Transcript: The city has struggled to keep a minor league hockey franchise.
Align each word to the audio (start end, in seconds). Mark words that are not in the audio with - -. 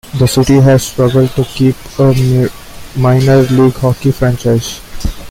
The 0.17 0.25
city 0.27 0.55
has 0.55 0.83
struggled 0.87 1.29
to 1.35 1.43
keep 1.43 1.75
a 1.99 2.49
minor 2.97 3.35
league 3.43 3.75
hockey 3.75 4.11
franchise. 4.11 4.81